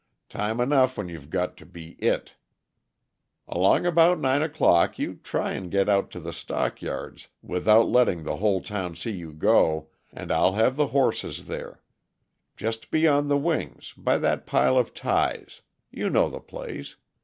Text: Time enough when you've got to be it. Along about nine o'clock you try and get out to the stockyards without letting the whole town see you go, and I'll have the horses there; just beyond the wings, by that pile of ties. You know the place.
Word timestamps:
Time 0.29 0.59
enough 0.59 0.97
when 0.97 1.09
you've 1.09 1.29
got 1.29 1.55
to 1.55 1.63
be 1.63 1.91
it. 2.03 2.33
Along 3.47 3.85
about 3.85 4.17
nine 4.19 4.41
o'clock 4.41 4.97
you 4.97 5.13
try 5.21 5.51
and 5.51 5.69
get 5.69 5.87
out 5.87 6.09
to 6.09 6.19
the 6.19 6.33
stockyards 6.33 7.27
without 7.43 7.87
letting 7.87 8.23
the 8.23 8.37
whole 8.37 8.61
town 8.63 8.95
see 8.95 9.11
you 9.11 9.31
go, 9.31 9.91
and 10.11 10.31
I'll 10.31 10.53
have 10.53 10.75
the 10.75 10.87
horses 10.87 11.45
there; 11.45 11.83
just 12.57 12.89
beyond 12.89 13.29
the 13.29 13.37
wings, 13.37 13.93
by 13.95 14.17
that 14.17 14.47
pile 14.47 14.75
of 14.75 14.95
ties. 14.95 15.61
You 15.91 16.09
know 16.09 16.29
the 16.31 16.39
place. 16.41 16.95